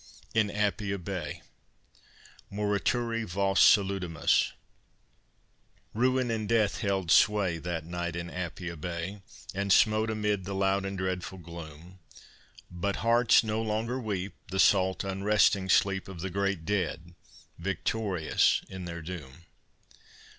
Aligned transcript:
IN 0.33 0.49
APIA 0.49 0.97
BAY 0.97 1.41
(Morituri 2.51 3.23
vos 3.23 3.59
salutamus) 3.61 4.51
Ruin 5.93 6.31
and 6.31 6.49
death 6.49 6.79
held 6.79 7.11
sway 7.11 7.59
That 7.59 7.85
night 7.85 8.15
in 8.15 8.27
Apia 8.31 8.75
Bay, 8.77 9.21
And 9.53 9.71
smote 9.71 10.09
amid 10.09 10.45
the 10.45 10.55
loud 10.55 10.85
and 10.85 10.97
dreadful 10.97 11.37
gloom. 11.37 11.99
But, 12.71 12.95
Hearts, 13.05 13.43
no 13.43 13.61
longer 13.61 13.99
weep 13.99 14.33
The 14.49 14.59
salt 14.59 15.03
unresting 15.03 15.69
sleep 15.69 16.07
Of 16.07 16.21
the 16.21 16.31
great 16.31 16.65
dead, 16.65 17.13
victorious 17.59 18.63
in 18.69 18.85
their 18.85 19.03
doom. 19.03 19.45